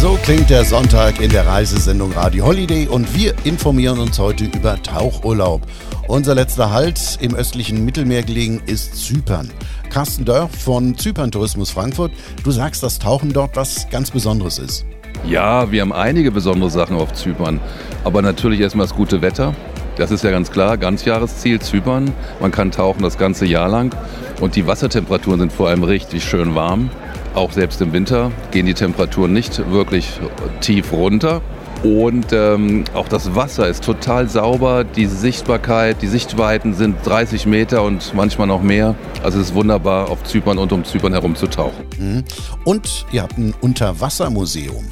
So 0.00 0.18
klingt 0.22 0.50
der 0.50 0.64
Sonntag 0.64 1.20
in 1.20 1.30
der 1.30 1.46
Reisesendung 1.46 2.12
Radio 2.12 2.44
Holiday 2.44 2.86
und 2.86 3.12
wir 3.16 3.34
informieren 3.44 3.98
uns 3.98 4.18
heute 4.18 4.44
über 4.44 4.80
Tauchurlaub. 4.80 5.62
Unser 6.08 6.36
letzter 6.36 6.70
Halt 6.70 7.18
im 7.20 7.34
östlichen 7.34 7.84
Mittelmeer 7.84 8.22
gelegen 8.22 8.62
ist 8.66 8.94
Zypern. 8.94 9.50
Carsten 9.90 10.24
Dörr 10.24 10.48
von 10.48 10.96
Zypern 10.96 11.32
Tourismus 11.32 11.70
Frankfurt. 11.70 12.12
Du 12.44 12.52
sagst, 12.52 12.84
dass 12.84 13.00
Tauchen 13.00 13.32
dort 13.32 13.56
was 13.56 13.88
ganz 13.90 14.12
Besonderes 14.12 14.60
ist. 14.60 14.86
Ja, 15.26 15.72
wir 15.72 15.80
haben 15.80 15.92
einige 15.92 16.30
besondere 16.30 16.70
Sachen 16.70 16.96
auf 16.96 17.12
Zypern. 17.12 17.60
Aber 18.04 18.22
natürlich 18.22 18.60
erstmal 18.60 18.86
das 18.86 18.94
gute 18.94 19.20
Wetter. 19.20 19.52
Das 19.96 20.12
ist 20.12 20.22
ja 20.22 20.30
ganz 20.30 20.52
klar, 20.52 20.76
Ganzjahresziel 20.76 21.60
Zypern. 21.60 22.12
Man 22.40 22.52
kann 22.52 22.70
tauchen 22.70 23.02
das 23.02 23.18
ganze 23.18 23.44
Jahr 23.44 23.68
lang. 23.68 23.92
Und 24.40 24.54
die 24.54 24.64
Wassertemperaturen 24.68 25.40
sind 25.40 25.52
vor 25.52 25.70
allem 25.70 25.82
richtig 25.82 26.22
schön 26.22 26.54
warm. 26.54 26.88
Auch 27.34 27.50
selbst 27.50 27.80
im 27.80 27.92
Winter 27.92 28.30
gehen 28.52 28.66
die 28.66 28.74
Temperaturen 28.74 29.32
nicht 29.32 29.70
wirklich 29.72 30.20
tief 30.60 30.92
runter. 30.92 31.42
Und 31.82 32.32
ähm, 32.32 32.84
auch 32.94 33.08
das 33.08 33.34
Wasser 33.34 33.68
ist 33.68 33.84
total 33.84 34.28
sauber. 34.28 34.84
Die 34.84 35.06
Sichtbarkeit, 35.06 36.02
die 36.02 36.06
Sichtweiten 36.06 36.74
sind 36.74 36.96
30 37.04 37.46
Meter 37.46 37.82
und 37.82 38.14
manchmal 38.14 38.46
noch 38.46 38.62
mehr. 38.62 38.94
Also 39.22 39.38
es 39.38 39.48
ist 39.48 39.54
wunderbar, 39.54 40.10
auf 40.10 40.22
Zypern 40.24 40.58
und 40.58 40.72
um 40.72 40.84
Zypern 40.84 41.12
herum 41.12 41.34
zu 41.34 41.46
tauchen. 41.46 41.84
Mhm. 41.98 42.24
Und 42.64 43.06
ihr 43.12 43.22
habt 43.22 43.38
ein 43.38 43.54
Unterwassermuseum. 43.60 44.84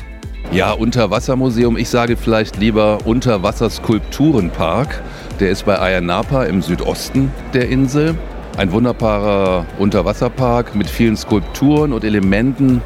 Ja, 0.53 0.73
Unterwassermuseum. 0.73 1.77
Ich 1.77 1.89
sage 1.89 2.17
vielleicht 2.17 2.59
lieber 2.59 2.99
Unterwasserskulpturenpark. 3.05 5.03
Der 5.41 5.51
ist 5.51 5.65
bei 5.65 5.79
Ayanapa 5.79 6.45
im 6.45 6.63
Südosten 6.63 7.33
der 7.55 7.69
Insel. 7.69 8.15
Ein 8.57 8.71
wunderbarer 8.71 9.67
Unterwasserpark 9.81 10.77
mit 10.77 10.89
vielen 10.89 11.17
Skulpturen 11.17 11.93
und 11.93 12.05
Elementen, 12.05 12.83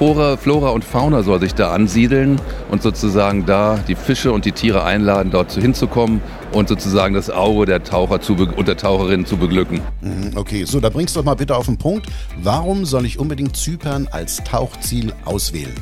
Flora, 0.00 0.38
Flora 0.38 0.70
und 0.70 0.82
Fauna 0.82 1.22
soll 1.22 1.40
sich 1.40 1.54
da 1.54 1.72
ansiedeln 1.72 2.40
und 2.70 2.80
sozusagen 2.80 3.44
da 3.44 3.78
die 3.86 3.94
Fische 3.94 4.32
und 4.32 4.46
die 4.46 4.52
Tiere 4.52 4.82
einladen, 4.82 5.30
dort 5.30 5.52
hinzukommen 5.52 6.22
und 6.52 6.70
sozusagen 6.70 7.12
das 7.12 7.28
Auge 7.28 7.66
der 7.66 7.84
Taucher 7.84 8.18
zu 8.22 8.32
und 8.32 8.66
der 8.66 8.78
Taucherin 8.78 9.26
zu 9.26 9.36
beglücken. 9.36 9.82
Mhm, 10.00 10.30
okay, 10.36 10.64
so, 10.64 10.80
da 10.80 10.88
bringst 10.88 11.14
du 11.14 11.20
doch 11.20 11.26
mal 11.26 11.34
bitte 11.34 11.54
auf 11.54 11.66
den 11.66 11.76
Punkt. 11.76 12.06
Warum 12.42 12.86
soll 12.86 13.04
ich 13.04 13.18
unbedingt 13.18 13.54
Zypern 13.58 14.08
als 14.10 14.38
Tauchziel 14.42 15.12
auswählen? 15.26 15.74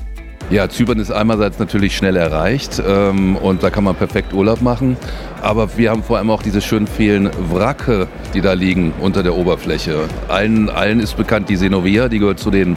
Ja, 0.51 0.69
Zypern 0.69 0.99
ist 0.99 1.13
einerseits 1.13 1.61
natürlich 1.61 1.97
schnell 1.97 2.17
erreicht 2.17 2.83
ähm, 2.85 3.37
und 3.37 3.63
da 3.63 3.71
kann 3.71 3.85
man 3.85 3.95
perfekt 3.95 4.33
Urlaub 4.33 4.63
machen. 4.63 4.97
Aber 5.43 5.77
wir 5.77 5.93
haben 5.93 6.03
vor 6.03 6.19
allem 6.19 6.31
auch 6.31 6.43
diese 6.43 6.61
schön 6.61 6.89
vielen 6.89 7.31
Wracke, 7.53 8.09
die 8.35 8.41
da 8.41 8.55
liegen 8.55 8.95
unter 9.01 9.23
der 9.23 9.37
Oberfläche. 9.37 10.09
Allen, 10.27 10.71
allen 10.71 10.99
ist 10.99 11.17
bekannt 11.17 11.49
die 11.49 11.57
Senovia, 11.57 12.09
die 12.09 12.19
gehört 12.19 12.41
zu 12.41 12.51
den 12.51 12.77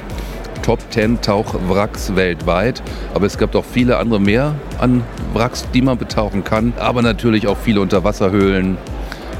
Top 0.62 0.80
10 0.92 1.22
Tauchwracks 1.22 2.16
weltweit. 2.16 2.82
Aber 3.14 3.26
es 3.26 3.38
gibt 3.38 3.56
auch 3.56 3.66
viele 3.66 3.98
andere 3.98 4.20
mehr 4.20 4.56
an 4.80 5.04
Wracks, 5.34 5.66
die 5.74 5.82
man 5.82 5.98
betauchen 5.98 6.44
kann. 6.44 6.74
Aber 6.80 7.02
natürlich 7.02 7.48
auch 7.48 7.58
viele 7.58 7.82
Unterwasserhöhlen, 7.82 8.78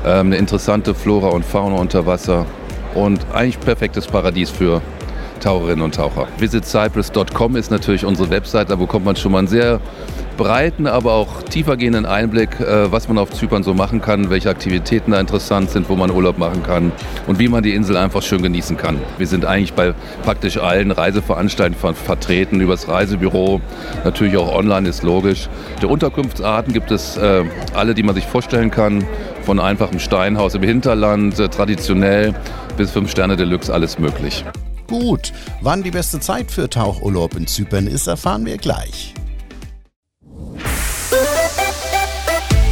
ähm, 0.06 0.28
eine 0.28 0.38
interessante 0.38 0.94
Flora 0.94 1.30
und 1.30 1.46
Fauna 1.46 1.78
unter 1.78 2.06
Wasser 2.06 2.46
und 2.94 3.26
eigentlich 3.34 3.60
perfektes 3.60 4.08
Paradies 4.08 4.50
für 4.50 4.82
Taucherinnen 5.42 5.84
und 5.84 5.96
Taucher. 5.96 6.28
VisitCyprus.com 6.38 7.56
ist 7.56 7.72
natürlich 7.72 8.06
unsere 8.06 8.30
Website, 8.30 8.70
da 8.70 8.76
bekommt 8.76 9.06
man 9.06 9.16
schon 9.16 9.32
mal 9.34 9.40
einen 9.40 9.48
sehr 9.48 9.82
breiten, 10.38 10.88
aber 10.88 11.14
auch 11.14 11.44
tiefergehenden 11.44 12.06
Einblick, 12.06 12.60
äh, 12.60 12.92
was 12.92 13.08
man 13.08 13.18
auf 13.18 13.32
Zypern 13.32 13.64
so 13.64 13.74
machen 13.74 14.02
kann, 14.02 14.30
welche 14.30 14.50
Aktivitäten 14.50 15.12
da 15.12 15.20
interessant 15.20 15.70
sind, 15.70 15.90
wo 15.90 15.96
man 15.96 16.10
Urlaub 16.10 16.38
machen 16.38 16.64
kann 16.64 16.92
und 17.28 17.38
wie 17.40 17.48
man 17.48 17.64
die 17.64 17.76
Insel 17.76 17.98
einfach 17.98 18.22
schön 18.22 18.42
genießen 18.42 18.78
kann. 18.78 19.00
Wir 19.18 19.28
sind 19.28 19.46
eigentlich 19.46 19.74
bei 19.74 19.94
praktisch 20.24 20.58
allen 20.58 20.92
Reiseveranstaltungen 20.92 21.96
vertreten, 21.96 22.62
übers 22.62 22.88
Reisebüro, 22.88 23.62
natürlich 24.04 24.38
auch 24.38 24.56
online 24.56 24.90
ist 24.90 25.04
logisch. 25.04 25.50
Die 25.82 25.86
Unterkunftsarten 25.86 26.74
gibt 26.74 26.92
es 26.92 27.18
äh, 27.18 27.44
alle, 27.74 27.94
die 27.94 28.04
man 28.04 28.16
sich 28.16 28.26
vorstellen 28.26 28.72
kann, 28.72 29.06
von 29.44 29.60
einfachem 29.60 30.00
Steinhaus 30.00 30.56
im 30.56 30.64
Hinterland, 30.64 31.40
äh, 31.40 31.50
traditionell 31.50 32.34
bis 32.78 32.92
fünf 32.92 33.12
Sterne 33.12 33.36
Deluxe, 33.36 33.74
alles 33.74 34.00
möglich. 34.00 34.44
Gut, 34.88 35.32
wann 35.62 35.84
die 35.84 35.92
beste 35.92 36.20
Zeit 36.20 36.52
für 36.52 36.70
Tauchurlaub 36.70 37.36
in 37.36 37.48
Zypern 37.48 37.88
ist, 37.88 38.08
erfahren 38.08 38.46
wir 38.46 38.58
gleich. 38.58 39.14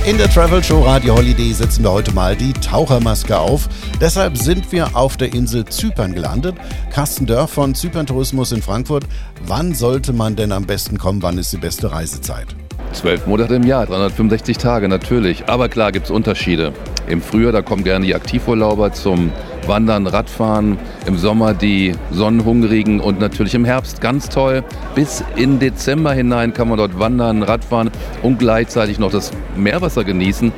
In 0.05 0.17
der 0.17 0.29
Travel 0.29 0.63
Show 0.63 0.81
Radio 0.81 1.15
Holiday 1.15 1.53
setzen 1.53 1.83
wir 1.83 1.91
heute 1.91 2.11
mal 2.13 2.35
die 2.35 2.53
Tauchermaske 2.53 3.37
auf. 3.37 3.69
Deshalb 4.01 4.37
sind 4.37 4.71
wir 4.71 4.95
auf 4.95 5.17
der 5.17 5.33
Insel 5.33 5.65
Zypern 5.65 6.13
gelandet. 6.13 6.55
Carsten 6.91 7.27
Dörr 7.27 7.47
von 7.47 7.75
Zypern 7.75 8.07
Tourismus 8.07 8.51
in 8.51 8.61
Frankfurt. 8.61 9.03
Wann 9.45 9.75
sollte 9.75 10.11
man 10.11 10.35
denn 10.35 10.51
am 10.51 10.65
besten 10.65 10.97
kommen? 10.97 11.21
Wann 11.21 11.37
ist 11.37 11.53
die 11.53 11.57
beste 11.57 11.91
Reisezeit? 11.91 12.47
Zwölf 12.93 13.27
Monate 13.27 13.53
im 13.53 13.63
Jahr, 13.63 13.85
365 13.85 14.57
Tage 14.57 14.87
natürlich. 14.87 15.47
Aber 15.47 15.69
klar 15.69 15.91
gibt 15.91 16.05
es 16.05 16.11
Unterschiede. 16.11 16.73
Im 17.07 17.21
Frühjahr, 17.21 17.51
da 17.51 17.61
kommen 17.61 17.83
gerne 17.83 18.05
die 18.05 18.15
Aktivurlauber 18.15 18.93
zum 18.93 19.31
Wandern, 19.69 20.05
Radfahren. 20.05 20.77
Im 21.05 21.17
Sommer 21.17 21.53
die 21.53 21.93
Sonnenhungrigen 22.11 22.99
und 22.99 23.21
natürlich 23.21 23.55
im 23.55 23.63
Herbst 23.63 24.01
ganz 24.01 24.27
toll. 24.27 24.65
Bis 24.95 25.23
in 25.37 25.59
Dezember 25.59 26.11
hinein 26.11 26.53
kann 26.53 26.67
man 26.67 26.77
dort 26.77 26.99
wandern, 26.99 27.43
Radfahren 27.43 27.89
und 28.21 28.39
gleichzeitig 28.39 28.99
noch 28.99 29.11
das 29.11 29.31
Meerwasser 29.55 30.03
genießen. 30.03 30.51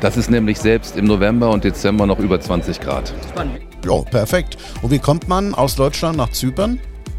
Das 0.00 0.16
ist 0.16 0.30
nämlich 0.30 0.58
selbst 0.58 0.96
im 0.96 1.06
November 1.06 1.50
und 1.50 1.64
Dezember 1.64 2.06
noch 2.06 2.20
über 2.20 2.40
20 2.40 2.80
Grad. 2.80 3.12
Ja, 3.84 4.02
perfekt. 4.02 4.56
Und 4.82 4.92
wie 4.92 4.98
kommt 4.98 5.26
man 5.26 5.54
aus 5.54 5.74
Deutschland 5.74 6.16
nach 6.16 6.30
Zypern? 6.30 6.78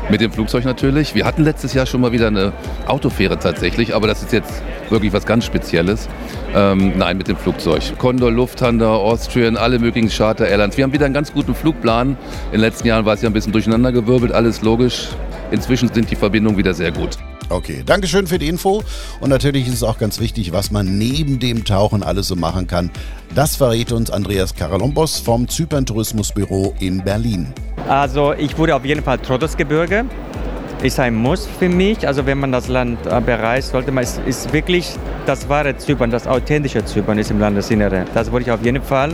Mit 0.10 0.20
dem 0.20 0.32
Flugzeug 0.32 0.66
natürlich. 0.66 1.16
Wir 1.16 1.26
hatten 1.26 1.44
letztes 1.44 1.74
Jahr 1.74 1.86
schon 1.86 2.02
mal 2.02 2.12
wieder 2.12 2.28
eine 2.28 2.54
Autofähre 2.88 3.40
tatsächlich, 3.40 3.96
aber 3.96 4.08
das 4.08 4.22
ist 4.24 4.34
jetzt 4.34 4.62
wirklich 4.90 5.14
was 5.14 5.26
ganz 5.26 5.46
Spezielles. 5.46 6.10
Ähm, 6.54 6.98
nein, 6.98 7.18
mit 7.18 7.28
dem 7.28 7.38
Flugzeug. 7.38 7.98
Condor, 7.98 8.32
Lufthansa, 8.32 8.94
Austrian, 8.94 9.56
alle 9.56 9.80
möglichen 9.80 10.10
Charter 10.10 10.48
Airlines. 10.48 10.76
Wir 10.78 10.84
haben 10.84 10.94
wieder 10.94 11.06
einen 11.06 11.14
ganz 11.14 11.32
guten 11.32 11.56
Flugplan. 11.56 12.18
In 12.48 12.52
den 12.52 12.62
letzten 12.62 12.88
Jahren 12.88 13.06
war 13.06 13.14
es 13.14 13.22
ja 13.22 13.30
ein 13.30 13.34
bisschen 13.34 13.54
durcheinandergewirbelt, 13.54 14.34
alles 14.34 14.62
logisch. 14.62 15.10
Inzwischen 15.52 15.94
sind 15.94 16.10
die 16.12 16.16
Verbindungen 16.16 16.58
wieder 16.58 16.74
sehr 16.74 16.92
gut. 16.92 17.18
Okay, 17.52 17.84
Dankeschön 17.86 18.28
für 18.28 18.40
die 18.40 18.48
Info. 18.48 18.82
Und 19.20 19.30
natürlich 19.30 19.68
ist 19.68 19.74
es 19.74 19.84
auch 19.84 19.98
ganz 19.98 20.22
wichtig, 20.22 20.54
was 20.54 20.72
man 20.72 20.98
neben 20.98 21.40
dem 21.40 21.66
Tauchen 21.66 22.02
alles 22.02 22.30
so 22.30 22.38
machen 22.38 22.66
kann. 22.68 22.90
Das 23.36 23.58
verrät 23.58 23.92
uns 23.92 24.10
Andreas 24.10 24.56
Karalombos 24.56 25.20
vom 25.20 25.50
Zypern 25.50 25.86
Tourismusbüro 25.86 26.74
in 26.80 27.04
Berlin. 27.04 27.54
Also 27.92 28.32
ich 28.32 28.58
wurde 28.58 28.74
auf 28.74 28.86
jeden 28.86 29.04
Fall 29.04 29.18
Trotosgebirge. 29.18 30.06
Ist 30.82 30.98
ein 30.98 31.14
Muss 31.14 31.46
für 31.60 31.68
mich. 31.68 32.08
Also 32.08 32.26
wenn 32.26 32.40
man 32.40 32.54
das 32.54 32.70
Land 32.70 33.06
äh, 33.06 33.20
bereist, 33.20 33.72
sollte 33.72 33.92
man, 33.92 34.06
es 34.06 34.18
ist 34.26 34.54
wirklich 34.54 34.96
das 35.26 35.50
wahre 35.50 35.76
Zypern, 35.76 36.10
das 36.10 36.26
authentische 36.26 36.86
Zypern 36.86 37.20
ist 37.20 37.32
im 37.32 37.40
Landesinnere. 37.42 38.06
Das 38.14 38.32
wollte 38.32 38.48
ich 38.48 38.52
auf 38.54 38.64
jeden 38.64 38.82
Fall. 38.82 39.10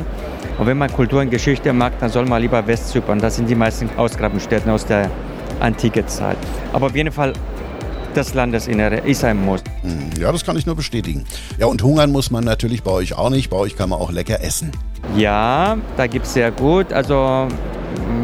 Und 0.60 0.67
wenn 0.67 0.77
man 0.77 0.93
Kultur 0.93 1.22
und 1.22 1.31
Geschichte 1.31 1.74
mag, 1.74 1.93
dann 2.00 2.12
soll 2.12 2.27
man 2.27 2.39
lieber 2.39 2.67
Westzypern. 2.67 3.17
Das 3.17 3.38
sind 3.38 3.50
die 3.50 3.55
meisten 3.55 3.89
Ausgrabungsstätten 3.98 4.72
aus 4.72 4.86
der 4.86 5.10
antike 5.60 6.05
Zeit. 6.05 6.38
Aber 6.72 6.86
auf 6.86 6.96
jeden 6.96 7.12
Fall 7.12 7.34
das 8.13 8.36
Landesinnere 8.36 8.98
ist 8.98 9.24
ein 9.24 9.43
Muss. 9.43 9.63
Hm, 9.81 10.22
ja, 10.22 10.31
das 10.31 10.46
kann 10.46 10.55
ich 10.55 10.67
nur 10.67 10.75
bestätigen. 10.75 11.25
Ja, 11.57 11.65
und 11.65 11.81
hungern 11.81 12.12
muss 12.12 12.29
man 12.29 12.43
natürlich 12.43 12.84
bei 12.84 12.91
euch 12.91 13.17
auch 13.17 13.31
nicht. 13.31 13.50
Bei 13.50 13.57
euch 13.57 13.75
kann 13.75 13.89
man 13.89 13.98
auch 14.00 14.12
lecker 14.12 14.39
essen. 14.43 14.72
Ja, 15.15 15.77
da 15.98 16.05
gibt 16.05 16.27
es 16.27 16.34
sehr 16.36 16.51
gut. 16.51 16.93
Also 16.93 17.48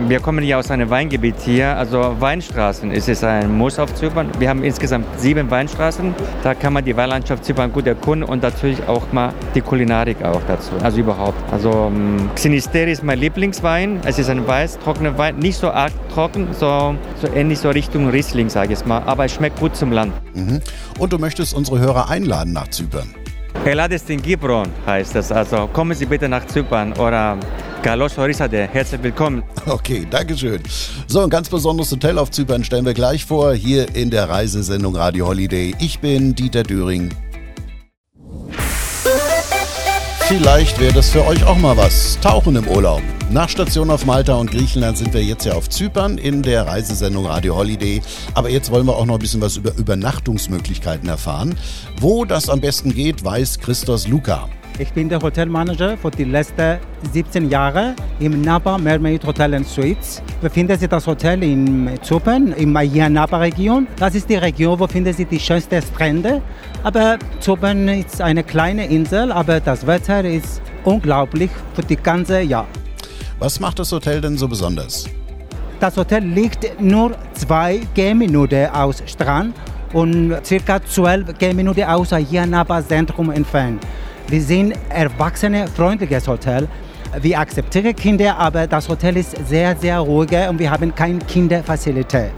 wir 0.08 0.20
kommen 0.20 0.44
ja 0.44 0.58
aus 0.58 0.72
einem 0.72 0.90
Weingebiet 0.90 1.36
hier, 1.40 1.76
also 1.78 2.16
Weinstraßen 2.20 2.92
ist 2.92 3.10
es 3.10 3.24
ein 3.24 3.58
Muss 3.58 3.80
auf 3.80 3.94
Zypern. 3.96 4.30
Wir 4.40 4.50
haben 4.50 4.64
insgesamt 4.64 5.06
sieben 5.20 5.50
Weinstraßen. 5.50 6.14
Da 6.44 6.54
kann 6.54 6.74
man 6.74 6.84
die 6.84 6.96
Weinlandschaft 6.96 7.46
Zypern 7.46 7.72
gut 7.72 7.88
erkunden 7.88 8.28
und 8.28 8.44
natürlich 8.44 8.88
auch 8.88 9.12
mal 9.12 9.34
die 9.56 9.62
Kulinarik 9.62 10.24
auch 10.24 10.42
dazu. 10.48 10.72
Also 10.82 11.00
überhaupt. 11.00 11.38
Also 11.52 11.92
ähm, 11.94 12.30
Xinisteri 12.36 12.92
ist 12.92 13.04
mein 13.04 13.20
Lieblingswein. 13.20 14.02
Es 14.06 14.20
ist 14.20 14.30
ein 14.30 14.46
weiß, 14.48 14.80
trockener 14.80 15.18
Wein, 15.18 15.38
nicht 15.38 15.58
so 15.58 15.72
arg 15.72 15.92
trocken, 16.14 16.48
so, 16.52 16.96
so 17.22 17.28
ähnlich 17.34 17.60
so 17.60 17.70
Richtung 17.70 18.10
Riesling, 18.10 18.50
sage 18.50 18.74
ich 18.74 18.80
es 18.80 18.86
mal. 18.86 19.04
Aber 19.06 19.26
es 19.26 19.34
schmeckt 19.34 19.60
gut 19.60 19.76
zum 19.76 19.92
Land. 19.92 20.14
Mhm. 20.34 20.62
Und 21.00 21.14
du 21.14 21.18
möchtest 21.18 21.54
unsere 21.54 21.80
Hörer 21.80 22.10
einladen 22.10 22.54
nach 22.54 22.68
Zypern? 22.68 23.14
Elades 23.66 24.10
in 24.10 24.22
Gibron 24.22 24.68
heißt 24.86 25.16
es. 25.16 25.32
Also 25.32 25.68
kommen 25.72 25.96
Sie 25.96 26.06
bitte 26.06 26.28
nach 26.28 26.46
Zypern 26.46 26.94
oder 26.94 27.38
Carlos 27.84 28.18
Horizade, 28.18 28.70
herzlich 28.72 29.04
willkommen. 29.04 29.44
Okay, 29.66 30.08
Dankeschön. 30.10 30.62
So, 31.06 31.20
ein 31.20 31.30
ganz 31.30 31.50
besonderes 31.50 31.92
Hotel 31.92 32.18
auf 32.18 32.32
Zypern 32.32 32.64
stellen 32.64 32.86
wir 32.86 32.94
gleich 32.94 33.26
vor, 33.26 33.54
hier 33.54 33.94
in 33.94 34.10
der 34.10 34.30
Reisesendung 34.30 34.96
Radio 34.96 35.28
Holiday. 35.28 35.76
Ich 35.80 36.00
bin 36.00 36.34
Dieter 36.34 36.64
Döring. 36.64 37.10
Vielleicht 40.22 40.80
wäre 40.80 40.94
das 40.94 41.10
für 41.10 41.28
euch 41.28 41.46
auch 41.46 41.58
mal 41.58 41.76
was. 41.76 42.18
Tauchen 42.22 42.56
im 42.56 42.70
Urlaub. 42.70 43.02
Nach 43.30 43.50
Station 43.50 43.90
auf 43.90 44.06
Malta 44.06 44.36
und 44.36 44.50
Griechenland 44.50 44.98
sind 44.98 45.14
wir 45.14 45.22
jetzt 45.22 45.46
ja 45.46 45.52
auf 45.52 45.68
Zypern 45.68 46.18
in 46.18 46.42
der 46.42 46.66
Reisesendung 46.66 47.26
Radio 47.26 47.58
Holiday. 47.58 48.02
Aber 48.34 48.50
jetzt 48.50 48.72
wollen 48.72 48.86
wir 48.88 48.96
auch 48.96 49.06
noch 49.06 49.16
ein 49.16 49.20
bisschen 49.20 49.42
was 49.42 49.58
über 49.58 49.76
Übernachtungsmöglichkeiten 49.76 51.10
erfahren. 51.10 51.56
Wo 52.00 52.24
das 52.24 52.48
am 52.48 52.62
besten 52.62 52.96
geht, 52.96 53.26
weiß 53.26 53.60
Christos 53.60 54.08
Luca. 54.08 54.48
Ich 54.80 54.92
bin 54.92 55.08
der 55.08 55.22
Hotelmanager 55.22 55.96
für 55.96 56.10
die 56.10 56.24
letzten 56.24 56.80
17 57.12 57.48
Jahre 57.48 57.94
im 58.20 58.42
Napa 58.42 58.76
Mermaid 58.80 59.24
Hotel 59.24 59.54
and 59.54 59.68
Suites. 59.68 60.20
Befindet 60.42 60.80
sich 60.80 60.90
das 60.90 61.06
Hotel 61.06 61.44
in 61.44 61.92
Zypern, 62.02 62.54
in 62.54 62.74
der 62.74 63.10
Napa-Region. 63.10 63.88
Das 63.98 64.16
ist 64.16 64.28
die 64.28 64.36
Region, 64.36 64.80
wo 64.80 64.88
finden 64.88 65.14
Sie 65.14 65.26
die 65.26 65.40
schönsten 65.40 65.80
Strände. 65.80 66.42
Aber 66.82 67.20
Zypern 67.40 67.88
ist 67.88 68.20
eine 68.20 68.44
kleine 68.44 68.88
Insel, 68.88 69.32
aber 69.32 69.60
das 69.60 69.86
Wetter 69.86 70.26
ist 70.26 70.60
unglaublich 70.84 71.52
für 71.76 71.84
die 71.84 71.96
ganze 71.98 72.42
Jahr. 72.42 72.66
Was 73.38 73.60
macht 73.60 73.78
das 73.78 73.92
Hotel 73.92 74.22
denn 74.22 74.38
so 74.40 74.48
besonders? 74.48 75.08
Das 75.80 75.96
Hotel 75.98 76.24
liegt 76.24 76.82
nur 76.82 77.12
zwei 77.34 77.82
Gehminuten 77.94 78.68
aus 78.72 79.04
Strand 79.06 79.56
und 79.94 80.36
circa 80.44 80.84
zwölf 80.84 81.38
Gehminuten 81.38 81.84
aus 81.84 82.10
hier 82.28 82.48
Napa 82.48 82.84
Zentrum 82.84 83.30
entfernt. 83.30 83.86
Wir 84.28 84.42
sind 84.42 84.74
erwachsene 84.90 85.68
freundliches 85.68 86.28
Hotel. 86.28 86.68
Wir 87.22 87.40
akzeptieren 87.40 87.96
Kinder, 87.96 88.38
aber 88.38 88.66
das 88.66 88.90
Hotel 88.90 89.18
ist 89.18 89.36
sehr, 89.48 89.76
sehr 89.76 90.00
ruhig 90.00 90.32
und 90.50 90.58
wir 90.60 90.72
haben 90.72 90.94
keine 90.96 91.20
Kinderfazilität. 91.20 92.32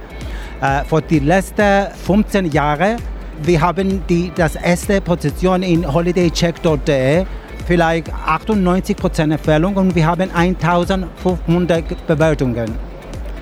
Äh, 0.61 0.83
für 0.83 1.01
die 1.01 1.19
letzten 1.19 1.87
15 2.05 2.51
Jahre 2.51 2.97
wir 3.43 3.59
haben 3.59 4.01
die 4.07 4.31
das 4.33 4.55
erste 4.55 5.01
Position 5.01 5.61
in 5.61 5.91
holidaycheck.de, 5.91 7.25
vielleicht 7.67 8.11
98% 8.13 9.33
Empfehlung 9.33 9.75
und 9.75 9.93
wir 9.93 10.05
haben 10.05 10.29
1500 10.33 12.07
Bewertungen. 12.07 12.71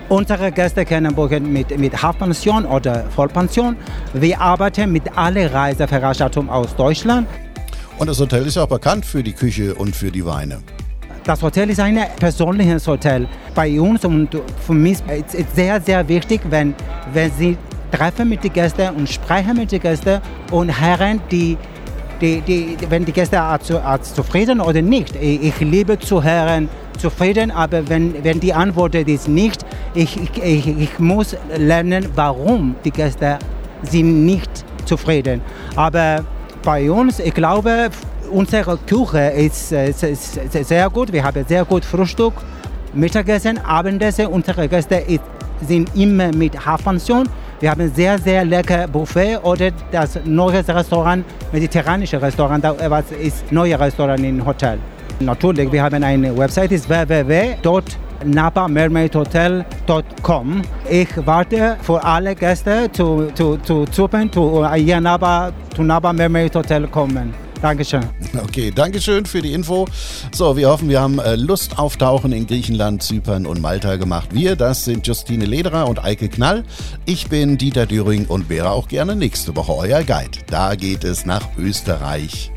Unsere 0.10 0.52
Gäste 0.52 0.84
können 0.84 1.14
buchen 1.14 1.52
mit, 1.52 1.78
mit 1.78 2.02
Halbpension 2.02 2.66
oder 2.66 3.06
Vollpension. 3.16 3.76
Wir 4.14 4.40
arbeiten 4.42 4.92
mit 4.92 5.16
allen 5.16 5.48
Reiseveranstaltungen 5.48 6.50
aus 6.50 6.76
Deutschland. 6.76 7.28
Und 8.00 8.08
das 8.08 8.20
Hotel 8.20 8.46
ist 8.48 8.58
auch 8.58 8.68
bekannt 8.68 9.06
für 9.06 9.24
die 9.24 9.34
Küche 9.34 9.76
und 9.76 9.96
für 9.96 10.12
die 10.12 10.26
Weine. 10.26 10.60
Das 11.24 11.42
Hotel 11.42 11.70
ist 11.70 11.80
ein 11.80 11.98
persönliches 12.20 12.88
Hotel. 12.88 13.28
Bei 13.56 13.80
uns 13.80 14.04
und 14.04 14.30
für 14.66 14.74
mich 14.74 14.98
ist 15.08 15.36
es 15.36 15.46
sehr, 15.56 15.80
sehr 15.80 16.06
wichtig, 16.08 16.42
wenn, 16.50 16.76
wenn 17.14 17.32
Sie 17.38 17.58
treffen 17.92 18.28
mit 18.28 18.44
den 18.44 18.52
Gästen 18.52 18.90
und 18.96 19.08
sprechen 19.08 19.56
mit 19.56 19.72
den 19.72 19.80
Gästen 19.80 20.20
und 20.52 20.82
hören, 20.82 21.22
die, 21.32 21.58
die, 22.20 22.42
die, 22.42 22.78
wenn 22.90 23.06
die 23.06 23.14
Gäste 23.14 23.40
als 23.40 24.14
zufrieden 24.14 24.60
oder 24.60 24.82
nicht. 24.82 25.16
Ich 25.16 25.60
liebe 25.60 25.98
zu 26.00 26.22
hören, 26.22 26.68
zufrieden, 26.98 27.52
aber 27.52 27.88
wenn, 27.88 28.22
wenn 28.24 28.40
die 28.40 28.54
Antwort 28.54 28.96
ist 28.96 29.28
nicht, 29.28 29.66
ich, 29.94 30.18
ich, 30.44 30.68
ich 30.68 31.00
muss 31.00 31.38
lernen, 31.56 32.08
warum 32.16 32.76
die 32.84 32.92
Gäste 32.92 33.40
sind 33.84 34.26
nicht 34.26 34.66
zufrieden. 34.86 35.42
Aber 35.76 36.26
bei 36.64 36.90
uns, 36.90 37.20
ich 37.20 37.34
glaube, 37.34 37.90
unsere 38.32 38.78
Küche 38.78 39.30
ist, 39.30 39.72
ist, 39.72 40.04
ist 40.04 40.68
sehr 40.68 40.90
gut. 40.90 41.12
Wir 41.12 41.24
haben 41.24 41.46
sehr 41.48 41.66
gut 41.66 41.86
Frühstück, 41.86 42.34
Mittagessen, 42.94 43.60
Abendessen. 43.60 44.28
Unsere 44.28 44.68
Gäste 44.68 45.04
sind 45.68 45.96
immer 45.96 46.32
mit 46.36 46.66
Halbpension. 46.66 47.28
Wir 47.60 47.72
haben 47.72 47.92
sehr, 47.94 48.18
sehr 48.18 48.44
lecker 48.44 48.88
Buffet 48.88 49.38
oder 49.44 49.72
das 49.92 50.20
neue 50.26 50.68
Restaurant, 50.68 51.24
mediterranische 51.52 52.22
Restaurant, 52.22 52.64
was 52.64 53.12
ist 53.12 53.52
neue 53.52 53.80
Restaurant 53.80 54.20
im 54.20 54.46
Hotel. 54.46 54.80
Natürlich, 55.20 55.72
wir 55.72 55.84
haben 55.84 56.04
eine 56.04 56.36
Website, 56.38 56.72
ist 56.72 56.90
www 56.90 57.56
nabamermaidhotel.com. 58.26 60.62
Ich 60.90 61.10
warte 61.26 61.78
für 61.82 62.04
alle 62.04 62.36
Gäste 62.36 62.90
zu, 62.92 63.30
zu, 63.34 63.56
zu 63.58 63.86
Zypern, 63.86 64.32
zu, 64.32 64.68
hier 64.76 65.02
Naba, 65.02 65.52
zu 65.76 65.84
Naba 65.84 66.14
Mermaid 66.14 66.56
Hotel 66.56 66.88
kommen. 66.88 67.34
Dankeschön. 67.64 68.04
Okay, 68.44 68.72
Dankeschön 68.76 69.26
für 69.26 69.42
die 69.42 69.54
Info. 69.54 69.88
So, 70.34 70.58
wir 70.58 70.68
hoffen, 70.68 70.90
wir 70.90 71.00
haben 71.00 71.20
äh, 71.20 71.36
Lust 71.36 71.80
auf 71.80 71.96
Tauchen 71.96 72.34
in 72.34 72.46
Griechenland, 72.46 73.02
Zypern 73.02 73.46
und 73.46 73.62
Malta 73.62 73.96
gemacht. 73.96 74.34
Wir, 74.34 74.58
das 74.58 74.84
sind 74.84 75.08
Justine 75.08 75.46
Lederer 75.46 75.88
und 75.88 76.04
Eike 76.04 76.28
Knall. 76.28 76.66
Ich 77.06 77.30
bin 77.30 77.58
Dieter 77.58 77.86
Düring 77.86 78.26
und 78.26 78.50
wäre 78.50 78.72
auch 78.72 78.90
gerne 78.90 79.16
nächste 79.16 79.56
Woche 79.56 79.74
euer 79.74 80.04
Guide. 80.04 80.40
Da 80.48 80.76
geht 80.76 81.06
es 81.06 81.26
nach 81.26 81.48
Österreich. 81.58 82.53